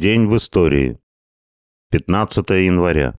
День 0.00 0.28
в 0.28 0.36
истории. 0.36 1.00
15 1.90 2.50
января. 2.50 3.16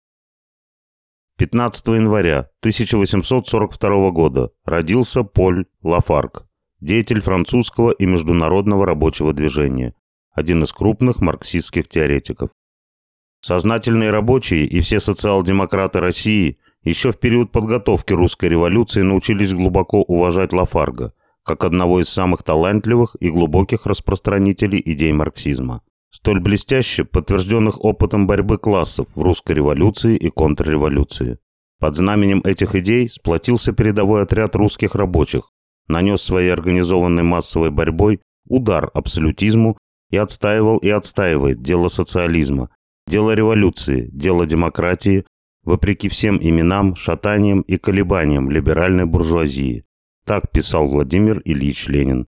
15 1.37 1.89
января 1.89 2.51
1842 2.61 4.11
года 4.13 4.53
родился 4.65 5.25
Поль 5.25 5.67
Лафарг, 5.83 6.47
деятель 6.81 7.21
французского 7.21 7.91
и 7.91 8.07
международного 8.07 8.87
рабочего 8.87 9.33
движения, 9.33 9.97
один 10.31 10.63
из 10.63 10.73
крупных 10.73 11.21
марксистских 11.21 11.89
теоретиков. 11.89 12.51
Сознательные 13.41 14.11
рабочие 14.11 14.65
и 14.65 14.81
все 14.81 15.01
социал-демократы 15.01 15.99
России 15.99 16.59
еще 16.85 17.11
в 17.11 17.19
период 17.19 17.51
подготовки 17.51 18.13
русской 18.13 18.51
революции 18.51 19.03
научились 19.03 19.53
глубоко 19.53 20.03
уважать 20.03 20.53
Лафарга, 20.53 21.13
как 21.43 21.65
одного 21.65 21.99
из 21.99 22.09
самых 22.09 22.45
талантливых 22.45 23.17
и 23.19 23.31
глубоких 23.31 23.85
распространителей 23.85 24.81
идей 24.85 25.13
марксизма 25.13 25.83
столь 26.11 26.41
блестяще 26.41 27.05
подтвержденных 27.05 27.85
опытом 27.85 28.27
борьбы 28.27 28.59
классов 28.59 29.07
в 29.15 29.23
русской 29.23 29.53
революции 29.53 30.17
и 30.17 30.31
контрреволюции. 30.31 31.39
Под 31.81 31.95
знаменем 31.95 32.41
этих 32.45 32.75
идей 32.75 33.09
сплотился 33.09 33.73
передовой 33.73 34.23
отряд 34.23 34.57
русских 34.57 34.95
рабочих, 34.95 35.51
нанес 35.87 36.21
своей 36.21 36.53
организованной 36.53 37.23
массовой 37.23 37.71
борьбой 37.71 38.21
удар 38.49 38.91
абсолютизму 38.95 39.79
и 40.11 40.17
отстаивал 40.17 40.79
и 40.79 40.89
отстаивает 40.89 41.63
дело 41.63 41.89
социализма, 41.89 42.71
дело 43.07 43.33
революции, 43.33 44.09
дело 44.13 44.47
демократии, 44.47 45.25
вопреки 45.63 46.09
всем 46.09 46.39
именам, 46.41 46.97
шатаниям 46.97 47.61
и 47.61 47.77
колебаниям 47.77 48.51
либеральной 48.51 49.05
буржуазии. 49.05 49.85
Так 50.25 50.51
писал 50.51 50.89
Владимир 50.89 51.41
Ильич 51.45 51.89
Ленин. 51.89 52.27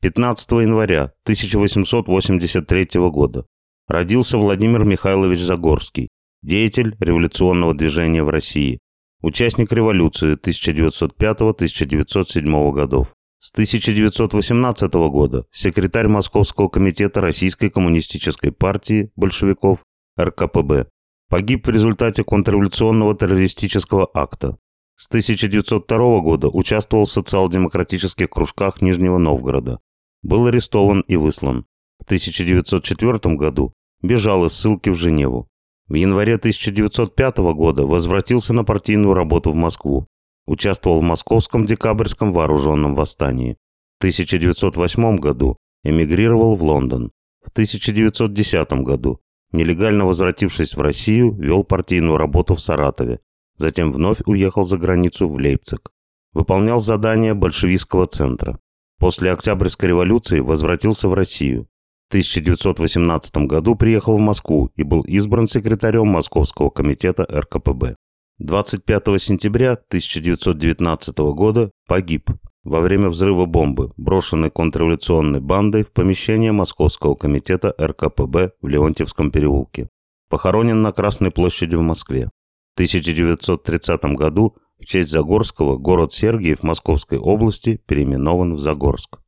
15 0.00 0.52
января 0.52 1.12
1883 1.24 3.10
года 3.10 3.44
родился 3.88 4.38
Владимир 4.38 4.84
Михайлович 4.84 5.40
Загорский, 5.40 6.08
деятель 6.40 6.94
революционного 7.00 7.74
движения 7.74 8.22
в 8.22 8.30
России, 8.30 8.78
участник 9.22 9.72
революции 9.72 10.36
1905-1907 10.36 12.72
годов. 12.72 13.12
С 13.40 13.50
1918 13.50 14.94
года 15.10 15.46
секретарь 15.50 16.06
Московского 16.06 16.68
комитета 16.68 17.20
Российской 17.20 17.68
коммунистической 17.68 18.52
партии 18.52 19.10
большевиков 19.16 19.82
РКПБ. 20.16 20.86
Погиб 21.28 21.66
в 21.66 21.70
результате 21.70 22.22
контрреволюционного 22.22 23.16
террористического 23.16 24.08
акта. 24.14 24.58
С 24.94 25.08
1902 25.08 26.20
года 26.20 26.46
участвовал 26.46 27.06
в 27.06 27.10
социал-демократических 27.10 28.30
кружках 28.30 28.80
Нижнего 28.80 29.18
Новгорода 29.18 29.80
был 30.22 30.46
арестован 30.46 31.00
и 31.00 31.16
выслан. 31.16 31.66
В 31.98 32.04
1904 32.04 33.36
году 33.36 33.72
бежал 34.02 34.44
из 34.46 34.52
ссылки 34.52 34.90
в 34.90 34.94
Женеву. 34.94 35.48
В 35.88 35.94
январе 35.94 36.34
1905 36.34 37.38
года 37.54 37.86
возвратился 37.86 38.52
на 38.52 38.64
партийную 38.64 39.14
работу 39.14 39.50
в 39.50 39.54
Москву. 39.54 40.06
Участвовал 40.46 41.00
в 41.00 41.04
московском 41.04 41.66
декабрьском 41.66 42.32
вооруженном 42.32 42.94
восстании. 42.94 43.56
В 43.96 43.98
1908 44.00 45.16
году 45.16 45.56
эмигрировал 45.84 46.56
в 46.56 46.62
Лондон. 46.62 47.10
В 47.44 47.50
1910 47.50 48.72
году, 48.84 49.20
нелегально 49.52 50.04
возвратившись 50.04 50.74
в 50.74 50.80
Россию, 50.80 51.34
вел 51.34 51.64
партийную 51.64 52.18
работу 52.18 52.54
в 52.54 52.60
Саратове. 52.60 53.20
Затем 53.56 53.90
вновь 53.90 54.20
уехал 54.26 54.64
за 54.64 54.76
границу 54.76 55.28
в 55.28 55.36
Лейпциг. 55.36 55.90
Выполнял 56.32 56.78
задания 56.78 57.34
большевистского 57.34 58.06
центра. 58.06 58.60
После 58.98 59.30
Октябрьской 59.32 59.90
революции 59.90 60.40
возвратился 60.40 61.08
в 61.08 61.14
Россию. 61.14 61.68
В 62.08 62.10
1918 62.10 63.36
году 63.46 63.76
приехал 63.76 64.16
в 64.16 64.20
Москву 64.20 64.70
и 64.74 64.82
был 64.82 65.02
избран 65.02 65.46
секретарем 65.46 66.08
Московского 66.08 66.70
комитета 66.70 67.24
РКПБ. 67.24 67.94
25 68.38 69.20
сентября 69.20 69.72
1919 69.72 71.18
года 71.18 71.70
погиб 71.86 72.30
во 72.64 72.80
время 72.80 73.08
взрыва 73.08 73.46
бомбы, 73.46 73.92
брошенной 73.96 74.50
контрреволюционной 74.50 75.40
бандой 75.40 75.84
в 75.84 75.92
помещение 75.92 76.52
Московского 76.52 77.14
комитета 77.14 77.74
РКПБ 77.80 78.52
в 78.60 78.66
Леонтьевском 78.66 79.30
переулке. 79.30 79.88
Похоронен 80.28 80.82
на 80.82 80.92
Красной 80.92 81.30
площади 81.30 81.76
в 81.76 81.82
Москве. 81.82 82.30
В 82.74 82.80
1930 82.80 84.04
году 84.16 84.56
в 84.78 84.84
честь 84.84 85.10
Загорского 85.10 85.76
город 85.76 86.12
Сергиев 86.12 86.62
Московской 86.62 87.18
области 87.18 87.80
переименован 87.86 88.54
в 88.54 88.58
Загорск. 88.58 89.18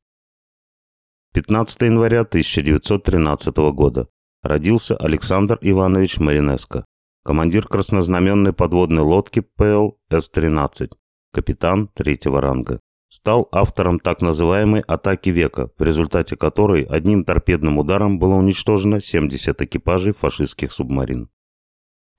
15 1.34 1.82
января 1.82 2.20
1913 2.20 3.56
года. 3.72 4.08
Родился 4.42 4.96
Александр 4.96 5.58
Иванович 5.60 6.18
Маринеско, 6.18 6.86
командир 7.24 7.66
краснознаменной 7.68 8.52
подводной 8.52 9.02
лодки 9.02 9.40
ПЛ 9.40 9.90
С-13, 10.08 10.92
капитан 11.32 11.88
третьего 11.88 12.40
ранга. 12.40 12.80
Стал 13.08 13.48
автором 13.52 13.98
так 13.98 14.22
называемой 14.22 14.82
«атаки 14.82 15.30
века», 15.30 15.70
в 15.76 15.82
результате 15.82 16.36
которой 16.36 16.84
одним 16.84 17.24
торпедным 17.24 17.76
ударом 17.78 18.18
было 18.18 18.34
уничтожено 18.34 19.00
70 19.00 19.60
экипажей 19.62 20.12
фашистских 20.12 20.72
субмарин. 20.72 21.28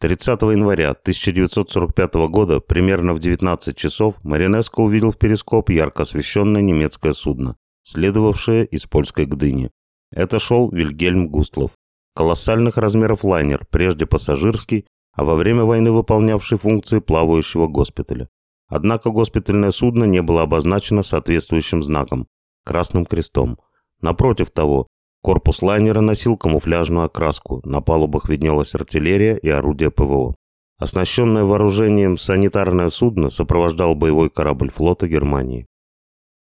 30 0.01 0.41
января 0.41 0.89
1945 0.89 2.15
года, 2.27 2.59
примерно 2.59 3.13
в 3.13 3.19
19 3.19 3.77
часов, 3.77 4.15
Маринеско 4.23 4.79
увидел 4.79 5.11
в 5.11 5.17
перископ 5.19 5.69
ярко 5.69 6.01
освещенное 6.01 6.63
немецкое 6.63 7.13
судно, 7.13 7.55
следовавшее 7.83 8.65
из 8.65 8.87
польской 8.87 9.25
Гдыни. 9.27 9.69
Это 10.11 10.39
шел 10.39 10.71
Вильгельм 10.71 11.29
Густлов. 11.29 11.73
Колоссальных 12.15 12.77
размеров 12.77 13.23
лайнер, 13.23 13.67
прежде 13.69 14.07
пассажирский, 14.07 14.87
а 15.13 15.23
во 15.23 15.35
время 15.35 15.65
войны 15.65 15.91
выполнявший 15.91 16.57
функции 16.57 16.97
плавающего 16.97 17.67
госпиталя. 17.67 18.27
Однако 18.69 19.11
госпитальное 19.11 19.69
судно 19.69 20.05
не 20.05 20.23
было 20.23 20.41
обозначено 20.41 21.03
соответствующим 21.03 21.83
знаком– 21.83 22.27
красным 22.65 23.05
крестом. 23.05 23.59
Напротив 24.01 24.49
того, 24.49 24.87
Корпус 25.21 25.61
лайнера 25.61 26.01
носил 26.01 26.35
камуфляжную 26.35 27.05
окраску, 27.05 27.61
на 27.63 27.81
палубах 27.81 28.27
виднелась 28.27 28.73
артиллерия 28.73 29.37
и 29.37 29.49
орудия 29.49 29.91
ПВО. 29.91 30.35
Оснащенное 30.79 31.43
вооружением 31.43 32.17
санитарное 32.17 32.89
судно 32.89 33.29
сопровождал 33.29 33.93
боевой 33.93 34.31
корабль 34.31 34.71
флота 34.71 35.07
Германии. 35.07 35.67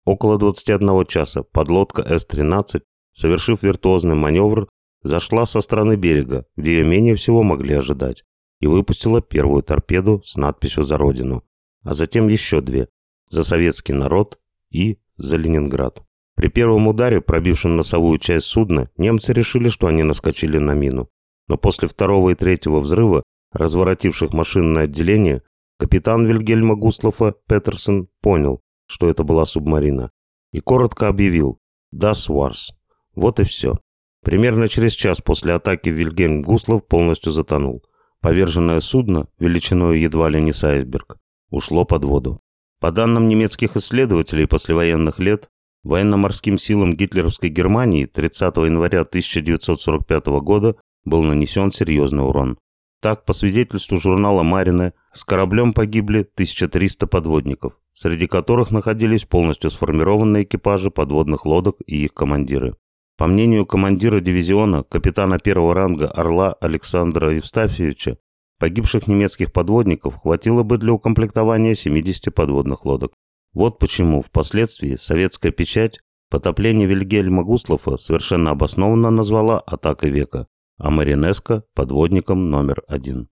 Около 0.05 0.37
21 0.37 1.05
часа 1.07 1.41
подлодка 1.41 2.03
С-13, 2.03 2.83
совершив 3.11 3.63
виртуозный 3.63 4.15
маневр, 4.15 4.69
зашла 5.01 5.45
со 5.45 5.61
стороны 5.61 5.95
берега, 5.95 6.45
где 6.55 6.77
ее 6.77 6.85
менее 6.85 7.15
всего 7.15 7.41
могли 7.41 7.73
ожидать, 7.73 8.23
и 8.59 8.67
выпустила 8.67 9.19
первую 9.19 9.63
торпеду 9.63 10.21
с 10.23 10.35
надписью 10.35 10.83
«За 10.83 10.97
Родину», 10.97 11.43
а 11.83 11.95
затем 11.95 12.27
еще 12.27 12.61
две 12.61 12.87
«За 13.29 13.43
советский 13.43 13.93
народ» 13.93 14.39
и 14.69 14.99
«За 15.17 15.37
Ленинград». 15.37 16.03
При 16.39 16.47
первом 16.47 16.87
ударе, 16.87 17.19
пробившем 17.19 17.75
носовую 17.75 18.17
часть 18.17 18.45
судна, 18.45 18.89
немцы 18.95 19.33
решили, 19.33 19.67
что 19.67 19.87
они 19.87 20.03
наскочили 20.03 20.57
на 20.57 20.73
мину. 20.73 21.09
Но 21.49 21.57
после 21.57 21.89
второго 21.89 22.29
и 22.29 22.33
третьего 22.33 22.79
взрыва, 22.79 23.23
разворотивших 23.51 24.31
машинное 24.31 24.85
отделение, 24.85 25.41
капитан 25.77 26.25
Вильгельма 26.25 26.75
Густлофа 26.75 27.35
Петерсон 27.49 28.07
понял, 28.21 28.61
что 28.87 29.09
это 29.09 29.25
была 29.25 29.43
субмарина, 29.43 30.11
и 30.53 30.61
коротко 30.61 31.09
объявил 31.09 31.59
«Das 31.93 32.29
war's». 32.29 32.71
Вот 33.15 33.41
и 33.41 33.43
все. 33.43 33.77
Примерно 34.23 34.69
через 34.69 34.93
час 34.93 35.19
после 35.19 35.51
атаки 35.51 35.89
Вильгельм 35.89 36.43
Гуслов 36.43 36.87
полностью 36.87 37.33
затонул. 37.33 37.83
Поверженное 38.21 38.79
судно, 38.79 39.27
величиной 39.39 39.99
едва 39.99 40.29
ли 40.29 40.39
не 40.39 40.53
с 40.53 40.63
айсберг, 40.63 41.17
ушло 41.49 41.83
под 41.83 42.05
воду. 42.05 42.39
По 42.79 42.93
данным 42.93 43.27
немецких 43.27 43.75
исследователей 43.75 44.47
послевоенных 44.47 45.19
лет, 45.19 45.49
Военно-морским 45.83 46.57
силам 46.57 46.95
гитлеровской 46.95 47.49
Германии 47.49 48.05
30 48.05 48.57
января 48.57 49.01
1945 49.01 50.25
года 50.41 50.75
был 51.05 51.23
нанесен 51.23 51.71
серьезный 51.71 52.23
урон. 52.23 52.57
Так, 53.01 53.23
по 53.23 53.31
свидетельству 53.31 53.97
журнала 53.97 54.43
«Марина», 54.43 54.93
с 55.13 55.23
кораблем 55.23 55.73
погибли 55.73 56.19
1300 56.19 57.07
подводников, 57.07 57.73
среди 57.93 58.27
которых 58.27 58.71
находились 58.71 59.23
полностью 59.23 59.71
сформированные 59.71 60.43
экипажи 60.43 60.91
подводных 60.91 61.45
лодок 61.45 61.77
и 61.87 62.03
их 62.03 62.13
командиры. 62.13 62.75
По 63.17 63.25
мнению 63.25 63.65
командира 63.65 64.19
дивизиона, 64.19 64.83
капитана 64.83 65.39
первого 65.39 65.73
ранга 65.73 66.07
«Орла» 66.07 66.53
Александра 66.59 67.33
Евстафьевича, 67.33 68.17
погибших 68.59 69.07
немецких 69.07 69.53
подводников 69.53 70.17
хватило 70.21 70.63
бы 70.63 70.77
для 70.77 70.91
укомплектования 70.91 71.75
70 71.75 72.35
подводных 72.35 72.85
лодок. 72.85 73.13
Вот 73.53 73.79
почему 73.79 74.21
впоследствии 74.21 74.95
советская 74.95 75.51
печать 75.51 75.99
потопление 76.29 76.87
Вильгельма 76.87 77.43
Гуслофа 77.43 77.97
совершенно 77.97 78.51
обоснованно 78.51 79.09
назвала 79.09 79.59
атакой 79.59 80.11
века, 80.11 80.47
а 80.77 80.91
Маринеско– 80.91 81.63
подводником 81.73 82.49
номер 82.49 82.83
один. 82.87 83.29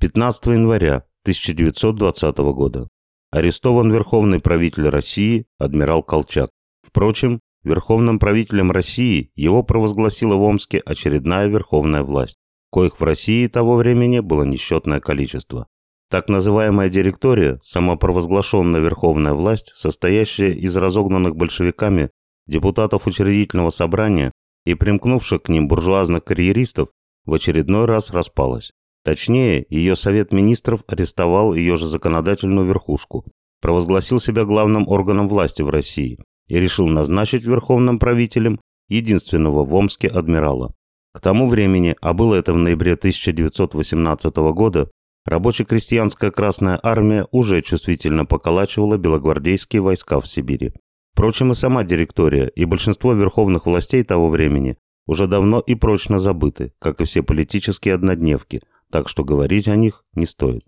15 0.00 0.46
января 0.46 1.04
1920 1.24 2.38
года. 2.38 2.88
Арестован 3.30 3.92
верховный 3.92 4.40
правитель 4.40 4.88
России 4.88 5.46
адмирал 5.58 6.02
Колчак. 6.02 6.50
Впрочем, 6.82 7.40
верховным 7.62 8.18
правителем 8.18 8.70
России 8.70 9.30
его 9.34 9.62
провозгласила 9.62 10.36
в 10.36 10.42
Омске 10.42 10.78
очередная 10.78 11.46
верховная 11.48 12.02
власть, 12.02 12.38
коих 12.72 12.98
в 12.98 13.04
России 13.04 13.46
того 13.46 13.76
времени 13.76 14.20
было 14.20 14.44
несчетное 14.44 15.00
количество. 15.00 15.68
Так 16.10 16.28
называемая 16.28 16.88
директория– 16.88 17.60
самопровозглашенная 17.62 18.80
верховная 18.80 19.32
власть, 19.32 19.70
состоящая 19.76 20.50
из 20.50 20.76
разогнанных 20.76 21.36
большевиками 21.36 22.10
депутатов 22.48 23.06
учредительного 23.06 23.70
собрания 23.70 24.32
и 24.66 24.74
примкнувших 24.74 25.44
к 25.44 25.48
ним 25.48 25.68
буржуазных 25.68 26.24
карьеристов, 26.24 26.88
в 27.26 27.34
очередной 27.34 27.84
раз 27.84 28.10
распалась. 28.10 28.72
Точнее, 29.04 29.64
ее 29.68 29.94
Совет 29.94 30.32
Министров 30.32 30.82
арестовал 30.88 31.54
ее 31.54 31.76
же 31.76 31.86
законодательную 31.86 32.66
верхушку, 32.66 33.24
провозгласил 33.60 34.18
себя 34.18 34.44
главным 34.44 34.88
органом 34.88 35.28
власти 35.28 35.62
в 35.62 35.70
России 35.70 36.18
и 36.48 36.58
решил 36.58 36.88
назначить 36.88 37.44
верховным 37.44 38.00
правителем 38.00 38.58
единственного 38.88 39.64
в 39.64 39.72
Омске 39.74 40.08
адмирала. 40.08 40.74
К 41.12 41.20
тому 41.20 41.48
времени, 41.48 41.94
а 42.00 42.14
было 42.14 42.34
это 42.34 42.52
в 42.52 42.58
ноябре 42.58 42.94
1918 42.94 44.36
года, 44.52 44.90
Рабоче-крестьянская 45.26 46.30
Красная 46.30 46.80
Армия 46.82 47.26
уже 47.30 47.60
чувствительно 47.62 48.24
поколачивала 48.24 48.96
белогвардейские 48.96 49.82
войска 49.82 50.18
в 50.20 50.26
Сибири. 50.26 50.72
Впрочем, 51.12 51.52
и 51.52 51.54
сама 51.54 51.84
директория, 51.84 52.46
и 52.46 52.64
большинство 52.64 53.12
верховных 53.12 53.66
властей 53.66 54.02
того 54.02 54.30
времени 54.30 54.78
уже 55.06 55.26
давно 55.26 55.60
и 55.60 55.74
прочно 55.74 56.18
забыты, 56.18 56.72
как 56.78 57.00
и 57.00 57.04
все 57.04 57.22
политические 57.22 57.94
однодневки, 57.94 58.60
так 58.90 59.08
что 59.08 59.24
говорить 59.24 59.68
о 59.68 59.76
них 59.76 60.04
не 60.14 60.24
стоит. 60.24 60.64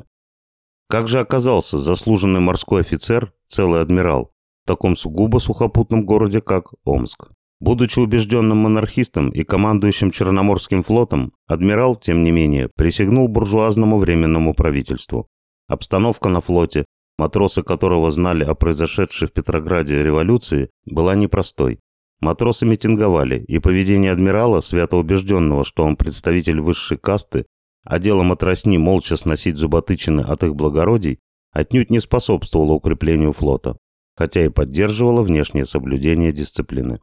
Как 0.89 1.09
же 1.09 1.21
оказался 1.21 1.79
заслуженный 1.79 2.41
морской 2.41 2.81
офицер, 2.81 3.33
целый 3.47 3.81
адмирал, 3.81 4.33
в 4.65 4.69
таком 4.69 4.97
сугубо 4.97 5.39
сухопутном 5.39 6.05
городе, 6.05 6.43
как 6.43 6.75
Омск? 6.85 7.31
Будучи 7.63 8.01
убежденным 8.01 8.59
монархистом 8.59 9.29
и 9.31 9.45
командующим 9.45 10.11
Черноморским 10.11 10.83
флотом, 10.83 11.33
адмирал, 11.47 11.95
тем 11.95 12.25
не 12.25 12.33
менее, 12.33 12.69
присягнул 12.75 13.29
буржуазному 13.29 14.01
временному 14.01 14.53
правительству. 14.53 15.29
Обстановка 15.69 16.29
на 16.29 16.41
флоте, 16.41 16.85
матросы 17.19 17.63
которого 17.63 18.11
знали 18.11 18.43
о 18.43 18.57
произошедшей 18.57 19.29
в 19.29 19.33
Петрограде 19.33 20.03
революции, 20.03 20.71
была 20.87 21.15
непростой. 21.15 21.79
Матросы 22.19 22.67
митинговали, 22.67 23.39
и 23.47 23.61
поведение 23.61 24.11
адмирала, 24.11 24.61
свято 24.61 24.97
убежденного, 24.97 25.63
что 25.63 25.85
он 25.85 25.95
представитель 25.95 26.61
высшей 26.61 26.99
касты, 26.99 27.47
а 27.85 28.01
делом 28.01 28.33
отрасни 28.33 28.77
молча 28.77 29.17
сносить 29.17 29.57
зуботычины 29.57 30.23
от 30.23 30.43
их 30.43 30.57
благородий, 30.57 31.21
отнюдь 31.53 31.91
не 31.91 32.01
способствовало 32.01 32.73
укреплению 32.73 33.31
флота, 33.33 33.77
хотя 34.17 34.45
и 34.45 34.49
поддерживало 34.49 35.23
внешнее 35.23 35.65
соблюдение 35.65 36.33
дисциплины. 36.33 36.99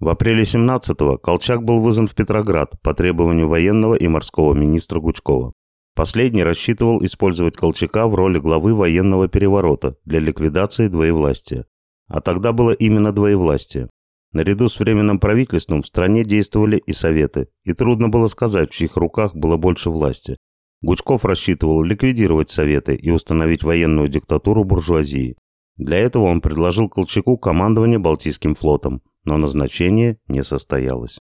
В 0.00 0.08
апреле 0.08 0.42
17-го 0.42 1.18
Колчак 1.18 1.64
был 1.64 1.80
вызван 1.80 2.06
в 2.06 2.14
Петроград 2.14 2.80
по 2.82 2.94
требованию 2.94 3.48
военного 3.48 3.96
и 3.96 4.06
морского 4.06 4.54
министра 4.54 5.00
Гучкова. 5.00 5.54
Последний 5.96 6.44
рассчитывал 6.44 7.04
использовать 7.04 7.56
Колчака 7.56 8.06
в 8.06 8.14
роли 8.14 8.38
главы 8.38 8.74
военного 8.74 9.26
переворота 9.26 9.96
для 10.04 10.20
ликвидации 10.20 10.86
двоевластия. 10.86 11.66
А 12.06 12.20
тогда 12.20 12.52
было 12.52 12.70
именно 12.70 13.10
двоевластие. 13.10 13.90
Наряду 14.32 14.68
с 14.68 14.78
временным 14.78 15.18
правительством 15.18 15.82
в 15.82 15.86
стране 15.88 16.22
действовали 16.22 16.76
и 16.76 16.92
советы, 16.92 17.48
и 17.64 17.72
трудно 17.72 18.08
было 18.08 18.28
сказать, 18.28 18.70
в 18.70 18.74
чьих 18.74 18.96
руках 18.96 19.34
было 19.34 19.56
больше 19.56 19.90
власти. 19.90 20.36
Гучков 20.80 21.24
рассчитывал 21.24 21.82
ликвидировать 21.82 22.50
советы 22.50 22.94
и 22.94 23.10
установить 23.10 23.64
военную 23.64 24.06
диктатуру 24.06 24.62
буржуазии. 24.62 25.36
Для 25.78 25.98
этого 25.98 26.24
он 26.24 26.40
предложил 26.40 26.88
Колчаку 26.88 27.38
командование 27.38 28.00
Балтийским 28.00 28.56
флотом, 28.56 29.00
но 29.24 29.36
назначение 29.36 30.18
не 30.26 30.42
состоялось. 30.42 31.18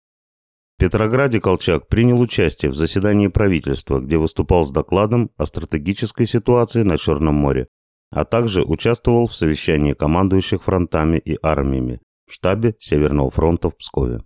В 0.75 0.79
Петрограде 0.79 1.41
Колчак 1.41 1.87
принял 1.87 2.19
участие 2.21 2.71
в 2.71 2.75
заседании 2.75 3.27
правительства, 3.27 3.99
где 3.99 4.17
выступал 4.17 4.65
с 4.65 4.71
докладом 4.71 5.31
о 5.37 5.45
стратегической 5.45 6.27
ситуации 6.27 6.83
на 6.83 6.97
Черном 6.97 7.35
море, 7.35 7.67
а 8.11 8.25
также 8.25 8.63
участвовал 8.63 9.27
в 9.27 9.35
совещании 9.35 9.93
командующих 9.93 10.63
фронтами 10.63 11.17
и 11.17 11.37
армиями 11.41 12.01
в 12.27 12.33
штабе 12.33 12.75
Северного 12.79 13.31
фронта 13.31 13.69
в 13.69 13.77
Пскове. 13.77 14.23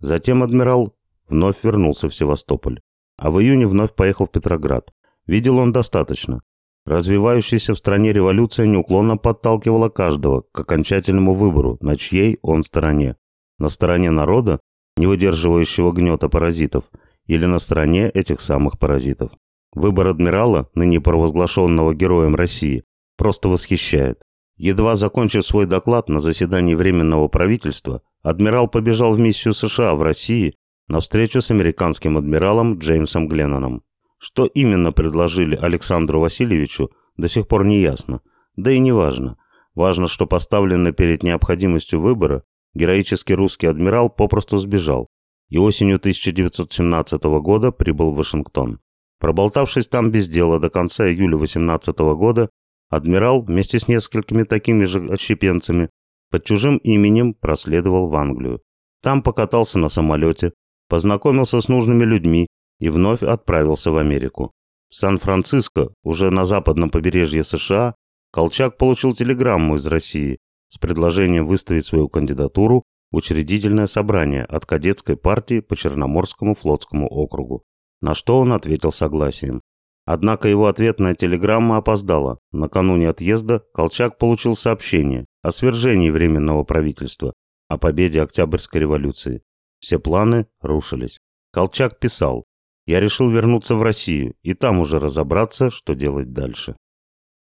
Затем 0.00 0.42
адмирал 0.42 0.96
вновь 1.28 1.62
вернулся 1.64 2.08
в 2.08 2.14
Севастополь, 2.14 2.80
а 3.16 3.30
в 3.30 3.40
июне 3.40 3.66
вновь 3.66 3.94
поехал 3.94 4.26
в 4.26 4.30
Петроград. 4.30 4.92
Видел 5.26 5.58
он 5.58 5.72
достаточно. 5.72 6.42
Развивающаяся 6.86 7.74
в 7.74 7.78
стране 7.78 8.12
революция 8.12 8.66
неуклонно 8.66 9.16
подталкивала 9.16 9.88
каждого 9.88 10.44
к 10.52 10.60
окончательному 10.60 11.34
выбору, 11.34 11.76
на 11.80 11.96
чьей 11.96 12.38
он 12.42 12.62
стороне. 12.62 13.16
На 13.58 13.68
стороне 13.68 14.10
народа, 14.10 14.60
не 14.96 15.06
выдерживающего 15.06 15.92
гнета 15.92 16.28
паразитов, 16.28 16.84
или 17.26 17.46
на 17.46 17.58
стороне 17.58 18.08
этих 18.08 18.40
самых 18.40 18.78
паразитов. 18.78 19.30
Выбор 19.72 20.08
адмирала, 20.08 20.68
ныне 20.74 21.00
провозглашенного 21.00 21.94
героем 21.94 22.34
России, 22.34 22.82
просто 23.16 23.48
восхищает. 23.48 24.20
Едва 24.56 24.94
закончив 24.94 25.46
свой 25.46 25.66
доклад 25.66 26.08
на 26.08 26.20
заседании 26.20 26.74
Временного 26.74 27.28
правительства, 27.28 28.02
адмирал 28.22 28.68
побежал 28.68 29.14
в 29.14 29.18
миссию 29.18 29.54
США 29.54 29.94
в 29.94 30.02
России 30.02 30.54
на 30.88 31.00
встречу 31.00 31.40
с 31.40 31.50
американским 31.50 32.16
адмиралом 32.16 32.78
Джеймсом 32.78 33.28
Гленноном. 33.28 33.82
Что 34.20 34.44
именно 34.44 34.92
предложили 34.92 35.56
Александру 35.56 36.20
Васильевичу, 36.20 36.90
до 37.16 37.26
сих 37.26 37.48
пор 37.48 37.64
не 37.64 37.80
ясно. 37.80 38.20
Да 38.54 38.70
и 38.70 38.78
не 38.78 38.92
важно. 38.92 39.38
Важно, 39.74 40.08
что 40.08 40.26
поставленный 40.26 40.92
перед 40.92 41.22
необходимостью 41.22 42.00
выбора, 42.00 42.44
героический 42.74 43.34
русский 43.34 43.66
адмирал 43.66 44.10
попросту 44.10 44.58
сбежал 44.58 45.08
и 45.48 45.58
осенью 45.58 45.96
1917 45.96 47.22
года 47.42 47.72
прибыл 47.72 48.12
в 48.12 48.16
Вашингтон. 48.16 48.78
Проболтавшись 49.18 49.88
там 49.88 50.10
без 50.10 50.28
дела 50.28 50.60
до 50.60 50.70
конца 50.70 51.08
июля 51.08 51.36
18 51.36 51.98
года, 51.98 52.50
адмирал 52.88 53.42
вместе 53.42 53.80
с 53.80 53.88
несколькими 53.88 54.44
такими 54.44 54.84
же 54.84 55.12
отщепенцами 55.12 55.90
под 56.30 56.44
чужим 56.44 56.76
именем 56.76 57.34
проследовал 57.34 58.08
в 58.08 58.14
Англию. 58.14 58.62
Там 59.02 59.22
покатался 59.22 59.78
на 59.78 59.88
самолете, 59.88 60.52
познакомился 60.88 61.60
с 61.60 61.68
нужными 61.68 62.04
людьми 62.04 62.46
и 62.80 62.88
вновь 62.88 63.22
отправился 63.22 63.92
в 63.92 63.96
Америку. 63.96 64.52
В 64.88 64.96
Сан-Франциско, 64.96 65.94
уже 66.02 66.30
на 66.30 66.44
западном 66.44 66.90
побережье 66.90 67.44
США, 67.44 67.94
Колчак 68.32 68.76
получил 68.76 69.14
телеграмму 69.14 69.76
из 69.76 69.86
России 69.86 70.38
с 70.68 70.78
предложением 70.78 71.46
выставить 71.46 71.84
свою 71.84 72.08
кандидатуру 72.08 72.84
в 73.10 73.16
учредительное 73.16 73.86
собрание 73.86 74.44
от 74.44 74.66
кадетской 74.66 75.16
партии 75.16 75.60
по 75.60 75.76
Черноморскому 75.76 76.54
флотскому 76.54 77.08
округу, 77.08 77.64
на 78.00 78.14
что 78.14 78.38
он 78.38 78.52
ответил 78.52 78.92
согласием. 78.92 79.62
Однако 80.06 80.48
его 80.48 80.66
ответная 80.66 81.14
телеграмма 81.14 81.76
опоздала. 81.76 82.38
Накануне 82.52 83.08
отъезда 83.08 83.62
Колчак 83.74 84.18
получил 84.18 84.56
сообщение 84.56 85.26
о 85.42 85.52
свержении 85.52 86.10
Временного 86.10 86.64
правительства, 86.64 87.34
о 87.68 87.78
победе 87.78 88.22
Октябрьской 88.22 88.80
революции. 88.80 89.42
Все 89.80 89.98
планы 89.98 90.46
рушились. 90.60 91.18
Колчак 91.52 91.98
писал 91.98 92.44
я 92.90 92.98
решил 92.98 93.30
вернуться 93.30 93.76
в 93.76 93.82
Россию 93.84 94.34
и 94.42 94.52
там 94.52 94.80
уже 94.80 94.98
разобраться, 94.98 95.70
что 95.70 95.94
делать 95.94 96.32
дальше. 96.32 96.74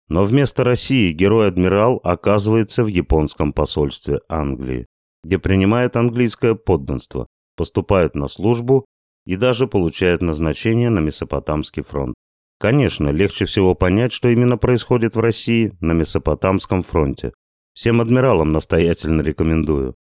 Но 0.10 0.26
вместо 0.26 0.66
России 0.66 1.14
герой-адмирал 1.14 2.02
оказывается 2.04 2.84
в 2.84 2.88
японском 2.88 3.54
посольстве 3.54 4.20
Англии, 4.28 4.88
где 5.24 5.40
принимает 5.40 5.96
английское 5.96 6.56
подданство, 6.56 7.28
поступает 7.56 8.14
на 8.14 8.28
службу 8.28 8.86
и 9.26 9.38
даже 9.38 9.68
получает 9.68 10.22
назначение 10.22 10.90
на 10.90 11.00
Месопотамский 11.00 11.84
фронт. 11.84 12.14
Конечно, 12.60 13.08
легче 13.08 13.46
всего 13.46 13.74
понять, 13.74 14.12
что 14.12 14.28
именно 14.28 14.58
происходит 14.58 15.16
в 15.16 15.22
России 15.22 15.72
на 15.80 15.94
Месопотамском 15.94 16.84
фронте. 16.84 17.32
Всем 17.74 18.02
адмиралам 18.02 18.52
настоятельно 18.52 19.22
рекомендую. 19.22 19.96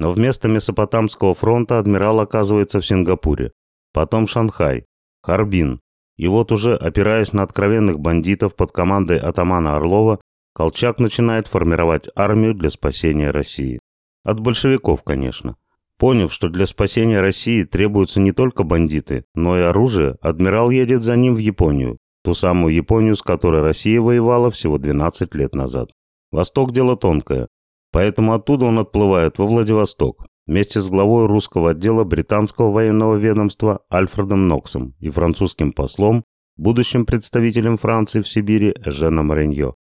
Но 0.00 0.10
вместо 0.10 0.48
Месопотамского 0.48 1.32
фронта 1.34 1.78
адмирал 1.78 2.18
оказывается 2.18 2.80
в 2.80 2.86
Сингапуре, 2.86 3.52
потом 3.92 4.26
Шанхай, 4.26 4.84
Харбин. 5.22 5.80
И 6.16 6.28
вот 6.28 6.52
уже, 6.52 6.76
опираясь 6.76 7.32
на 7.32 7.42
откровенных 7.42 7.98
бандитов 7.98 8.54
под 8.54 8.72
командой 8.72 9.18
атамана 9.18 9.76
Орлова, 9.76 10.20
Колчак 10.54 10.98
начинает 10.98 11.46
формировать 11.46 12.08
армию 12.14 12.54
для 12.54 12.68
спасения 12.70 13.30
России. 13.30 13.80
От 14.22 14.38
большевиков, 14.40 15.02
конечно. 15.02 15.56
Поняв, 15.98 16.32
что 16.32 16.48
для 16.48 16.66
спасения 16.66 17.20
России 17.20 17.64
требуются 17.64 18.20
не 18.20 18.32
только 18.32 18.62
бандиты, 18.62 19.24
но 19.34 19.58
и 19.58 19.62
оружие, 19.62 20.16
адмирал 20.20 20.70
едет 20.70 21.02
за 21.02 21.16
ним 21.16 21.34
в 21.34 21.38
Японию, 21.38 21.98
ту 22.22 22.34
самую 22.34 22.74
Японию, 22.74 23.16
с 23.16 23.22
которой 23.22 23.62
Россия 23.62 24.00
воевала 24.00 24.50
всего 24.50 24.78
12 24.78 25.34
лет 25.34 25.54
назад. 25.54 25.90
Восток– 26.30 26.72
дело 26.72 26.96
тонкое, 26.96 27.48
поэтому 27.92 28.34
оттуда 28.34 28.64
он 28.66 28.78
отплывает 28.78 29.38
во 29.38 29.46
Владивосток, 29.46 30.26
вместе 30.46 30.80
с 30.80 30.88
главой 30.88 31.26
русского 31.26 31.70
отдела 31.70 32.04
британского 32.04 32.70
военного 32.70 33.16
ведомства 33.16 33.84
Альфредом 33.92 34.48
Ноксом 34.48 34.94
и 34.98 35.10
французским 35.10 35.72
послом, 35.72 36.24
будущим 36.56 37.06
представителем 37.06 37.76
Франции 37.76 38.22
в 38.22 38.28
Сибири 38.28 38.74
Эженом 38.84 39.32
Реньо. 39.32 39.74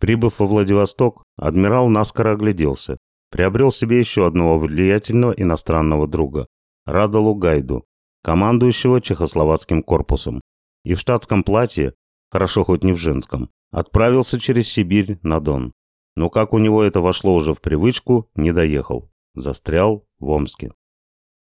Прибыв 0.00 0.38
во 0.38 0.46
Владивосток, 0.46 1.22
адмирал 1.36 1.88
наскоро 1.88 2.32
огляделся, 2.32 2.98
приобрел 3.30 3.72
себе 3.72 3.98
еще 3.98 4.26
одного 4.26 4.58
влиятельного 4.58 5.32
иностранного 5.32 6.06
друга– 6.06 6.46
Радалу 6.86 7.34
Гайду, 7.34 7.84
командующего 8.22 9.00
Чехословацким 9.00 9.82
корпусом. 9.82 10.40
И 10.84 10.94
в 10.94 11.00
штатском 11.00 11.42
платье, 11.42 11.94
хорошо 12.30 12.64
хоть 12.64 12.84
не 12.84 12.92
в 12.92 12.96
женском, 12.96 13.50
отправился 13.70 14.38
через 14.38 14.68
Сибирь 14.68 15.18
на 15.22 15.40
Дон. 15.40 15.72
Но 16.16 16.30
как 16.30 16.52
у 16.52 16.58
него 16.58 16.82
это 16.82 17.00
вошло 17.00 17.34
уже 17.34 17.54
в 17.54 17.60
привычку, 17.60 18.28
не 18.34 18.52
доехал. 18.52 19.10
Застрял 19.34 20.06
в 20.18 20.28
Омске. 20.30 20.72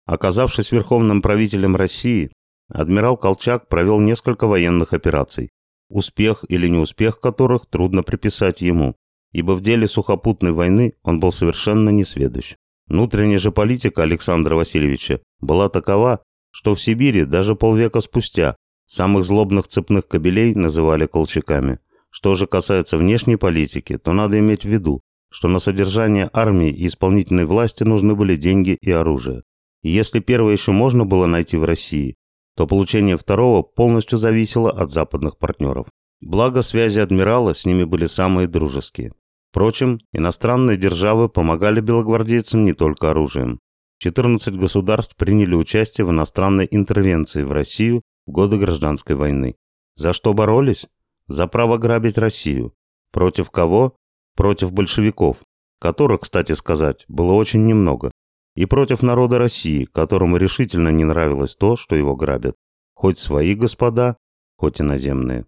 Оказавшись 0.06 0.72
верховным 0.72 1.22
правителем 1.22 1.76
России, 1.76 2.32
адмирал 2.70 3.18
Колчак 3.18 3.68
провел 3.68 4.00
несколько 4.00 4.48
военных 4.48 4.94
операций, 4.94 5.52
успех 5.90 6.44
или 6.48 6.68
неуспех 6.68 7.20
которых 7.20 7.68
трудно 7.68 8.04
приписать 8.04 8.62
ему, 8.62 8.96
ибо 9.32 9.52
в 9.52 9.62
деле 9.62 9.88
сухопутной 9.88 10.54
войны 10.54 10.94
он 11.04 11.20
был 11.20 11.32
совершенно 11.32 11.90
несведущ. 11.90 12.56
Внутренняя 12.88 13.38
же 13.38 13.52
политика 13.52 14.04
Александра 14.04 14.56
Васильевича 14.56 15.22
была 15.40 15.70
такова, 15.70 16.24
что 16.52 16.74
в 16.74 16.82
Сибири 16.82 17.26
даже 17.26 17.56
полвека 17.56 18.00
спустя 18.00 18.56
самых 18.86 19.26
злобных 19.26 19.68
цепных 19.68 20.08
кобелей 20.08 20.56
называли 20.56 21.06
колчаками. 21.06 21.80
Что 22.10 22.34
же 22.34 22.48
касается 22.48 22.98
внешней 22.98 23.36
политики, 23.36 23.98
то 23.98 24.14
надо 24.14 24.40
иметь 24.40 24.64
в 24.64 24.70
виду, 24.70 25.02
что 25.30 25.48
на 25.48 25.60
содержание 25.60 26.30
армии 26.34 26.70
и 26.70 26.88
исполнительной 26.88 27.46
власти 27.46 27.84
нужны 27.84 28.16
были 28.16 28.36
деньги 28.36 28.78
и 28.82 28.92
оружие. 28.92 29.44
И 29.84 29.90
если 29.90 30.20
первое 30.20 30.54
еще 30.54 30.72
можно 30.72 31.06
было 31.06 31.26
найти 31.26 31.58
в 31.58 31.64
России, 31.64 32.16
то 32.56 32.66
получение 32.66 33.18
второго 33.18 33.62
полностью 33.62 34.18
зависело 34.18 34.72
от 34.72 34.92
западных 34.92 35.38
партнеров. 35.38 35.88
Благо 36.22 36.62
связи 36.62 37.00
адмирала 37.00 37.54
с 37.54 37.66
ними 37.66 37.84
были 37.84 38.06
самые 38.08 38.48
дружеские. 38.48 39.14
Впрочем, 39.52 40.00
иностранные 40.12 40.78
державы 40.78 41.30
помогали 41.30 41.82
белогвардейцам 41.82 42.66
не 42.66 42.74
только 42.74 43.12
оружием. 43.12 43.60
14 44.00 44.56
государств 44.56 45.16
приняли 45.16 45.56
участие 45.56 46.06
в 46.06 46.12
иностранной 46.12 46.68
интервенции 46.70 47.44
в 47.44 47.52
Россию 47.52 48.02
в 48.26 48.32
годы 48.32 48.58
гражданской 48.58 49.16
войны. 49.16 49.56
За 49.96 50.14
что 50.14 50.34
боролись? 50.34 50.88
За 51.28 51.48
право 51.48 51.78
грабить 51.78 52.18
Россию. 52.18 52.74
Против 53.12 53.50
кого? 53.50 53.96
Против 54.38 54.72
большевиков, 54.72 55.38
которых, 55.82 56.22
кстати 56.22 56.52
сказать, 56.52 57.06
было 57.08 57.34
очень 57.34 57.66
немного 57.66 58.12
и 58.56 58.66
против 58.66 59.02
народа 59.02 59.40
России, 59.40 59.86
которому 59.86 60.38
решительно 60.38 60.90
не 60.90 61.04
нравилось 61.04 61.56
то, 61.56 61.76
что 61.76 61.96
его 61.96 62.16
грабят, 62.16 62.56
хоть 62.94 63.18
свои 63.18 63.56
господа, 63.56 64.18
хоть 64.56 64.80
иноземные. 64.80 65.48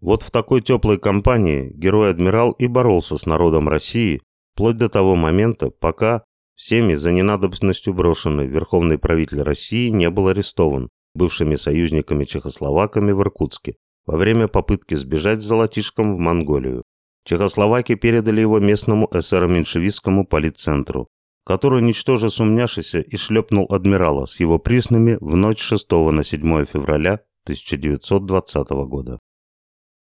Вот 0.00 0.22
в 0.22 0.30
такой 0.30 0.60
теплой 0.60 0.98
компании 0.98 1.72
герой-адмирал 1.74 2.52
и 2.52 2.66
боролся 2.66 3.16
с 3.16 3.24
народом 3.24 3.70
России 3.70 4.20
вплоть 4.52 4.76
до 4.76 4.90
того 4.90 5.16
момента, 5.16 5.70
пока 5.70 6.24
всеми 6.54 6.94
за 6.94 7.10
ненадобностью 7.10 7.94
брошенный 7.94 8.46
верховный 8.46 8.98
правитель 8.98 9.40
России 9.40 9.88
не 9.88 10.10
был 10.10 10.28
арестован 10.28 10.90
бывшими 11.14 11.54
союзниками-чехословаками 11.54 13.12
в 13.12 13.22
Иркутске 13.22 13.76
во 14.04 14.18
время 14.18 14.46
попытки 14.46 14.94
сбежать 14.94 15.40
с 15.40 15.46
золотишком 15.46 16.14
в 16.14 16.18
Монголию. 16.18 16.84
Чехословаки 17.24 17.94
передали 17.94 18.40
его 18.40 18.58
местному 18.58 19.08
эсеро-меньшевистскому 19.10 20.26
политцентру, 20.26 21.08
который, 21.44 21.82
ничтоже 21.82 22.30
сумняшися, 22.30 23.00
и 23.00 23.16
шлепнул 23.16 23.66
адмирала 23.70 24.26
с 24.26 24.40
его 24.40 24.58
приснами 24.58 25.16
в 25.20 25.34
ночь 25.34 25.60
6 25.60 25.90
на 25.90 26.22
7 26.22 26.66
февраля 26.66 27.20
1920 27.44 28.70
года. 28.86 29.18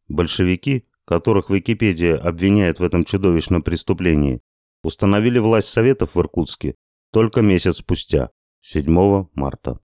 Большевики, 0.08 0.88
которых 1.06 1.50
Википедия 1.50 2.18
обвиняет 2.18 2.80
в 2.80 2.84
этом 2.84 3.06
чудовищном 3.06 3.64
преступлении, 3.64 4.42
установили 4.84 5.40
власть 5.40 5.68
Советов 5.68 6.16
в 6.16 6.20
Иркутске 6.20 6.76
только 7.12 7.42
месяц 7.42 7.78
спустя, 7.78 8.32
7 8.62 9.28
марта. 9.34 9.80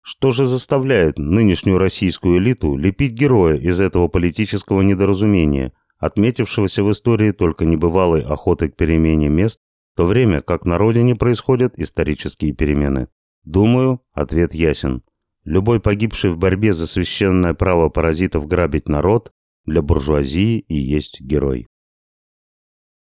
Что 0.00 0.30
же 0.30 0.46
заставляет 0.46 1.18
нынешнюю 1.18 1.78
российскую 1.78 2.38
элиту 2.38 2.76
лепить 2.76 3.12
героя 3.12 3.56
из 3.56 3.80
этого 3.80 4.08
политического 4.08 4.80
недоразумения, 4.80 5.72
отметившегося 5.98 6.84
в 6.84 6.92
истории 6.92 7.32
только 7.32 7.64
небывалой 7.64 8.22
охотой 8.22 8.70
к 8.70 8.76
перемене 8.76 9.28
мест 9.28 9.60
то 9.98 10.06
время 10.06 10.40
как 10.40 10.64
на 10.64 10.78
родине 10.78 11.16
происходят 11.16 11.76
исторические 11.76 12.52
перемены. 12.52 13.08
Думаю, 13.42 14.00
ответ 14.12 14.54
ясен. 14.54 15.02
Любой 15.42 15.80
погибший 15.80 16.30
в 16.30 16.38
борьбе 16.38 16.72
за 16.72 16.86
священное 16.86 17.52
право 17.52 17.88
паразитов 17.88 18.46
грабить 18.46 18.88
народ 18.88 19.32
для 19.64 19.82
буржуазии 19.82 20.60
и 20.60 20.76
есть 20.76 21.20
герой. 21.20 21.66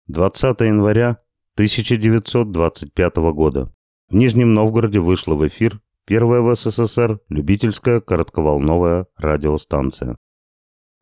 20 0.07 0.59
января 0.61 1.19
1925 1.53 3.15
года. 3.31 3.71
В 4.09 4.15
Нижнем 4.15 4.55
Новгороде 4.55 4.99
вышла 4.99 5.35
в 5.35 5.47
эфир 5.47 5.79
первая 6.07 6.41
в 6.41 6.55
СССР 6.55 7.19
любительская 7.29 8.01
коротковолновая 8.01 9.05
радиостанция. 9.17 10.17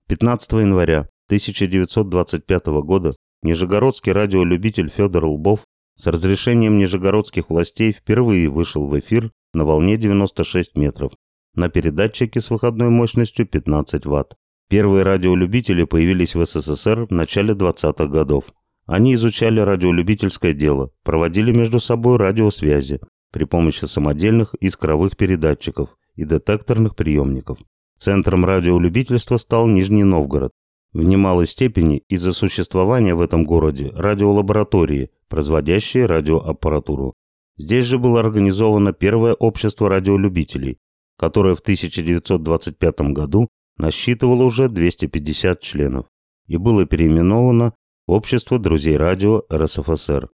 15 0.09 0.51
января 0.53 1.07
1925 1.27 2.65
года 2.83 3.15
Нижегородский 3.41 4.11
радиолюбитель 4.11 4.89
Федор 4.89 5.25
Лбов 5.25 5.61
с 5.95 6.07
разрешением 6.07 6.77
нижегородских 6.77 7.49
властей 7.49 7.91
впервые 7.91 8.49
вышел 8.49 8.87
в 8.87 8.99
эфир 8.99 9.31
на 9.53 9.65
волне 9.65 9.97
96 9.97 10.75
метров 10.75 11.13
на 11.55 11.69
передатчике 11.69 12.41
с 12.41 12.49
выходной 12.49 12.89
мощностью 12.89 13.45
15 13.47 14.05
Вт. 14.05 14.33
Первые 14.69 15.03
радиолюбители 15.03 15.83
появились 15.83 16.35
в 16.35 16.43
СССР 16.43 17.07
в 17.07 17.11
начале 17.11 17.53
20-х 17.53 18.07
годов. 18.07 18.45
Они 18.85 19.13
изучали 19.13 19.59
радиолюбительское 19.59 20.53
дело, 20.53 20.91
проводили 21.03 21.51
между 21.51 21.79
собой 21.79 22.17
радиосвязи 22.17 22.99
при 23.31 23.45
помощи 23.45 23.85
самодельных 23.85 24.53
искровых 24.55 25.17
передатчиков 25.17 25.89
и 26.15 26.25
детекторных 26.25 26.95
приемников. 26.95 27.57
Центром 27.97 28.43
радиолюбительства 28.45 29.37
стал 29.37 29.67
Нижний 29.67 30.03
Новгород, 30.03 30.51
в 30.95 31.03
немалой 31.03 31.45
степени 31.45 32.03
из-за 32.07 32.31
существования 32.31 33.15
в 33.15 33.21
этом 33.21 33.43
городе 33.43 33.91
радиолаборатории, 33.93 35.11
производящие 35.27 36.05
радиоаппаратуру. 36.05 37.15
Здесь 37.57 37.83
же 37.83 37.99
было 37.99 38.21
организовано 38.21 38.93
первое 38.93 39.33
общество 39.33 39.89
радиолюбителей, 39.89 40.77
которое 41.17 41.53
в 41.53 41.59
1925 41.59 43.01
году 43.11 43.49
насчитывало 43.75 44.43
уже 44.43 44.69
250 44.69 45.59
членов 45.59 46.05
и 46.47 46.55
было 46.55 46.85
переименовано 46.85 47.73
в 48.07 48.13
Общество 48.13 48.57
друзей 48.57 48.95
радио 48.95 49.43
РСФСР. 49.51 50.29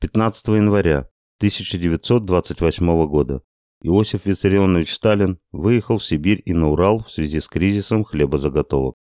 15 0.00 0.48
января 0.48 1.08
1928 1.38 3.06
года 3.06 3.42
Иосиф 3.80 4.26
Виссарионович 4.26 4.92
Сталин 4.92 5.38
выехал 5.50 5.96
в 5.96 6.04
Сибирь 6.04 6.42
и 6.44 6.52
на 6.52 6.68
Урал 6.68 7.04
в 7.04 7.10
связи 7.10 7.40
с 7.40 7.48
кризисом 7.48 8.04
хлебозаготовок. 8.04 8.96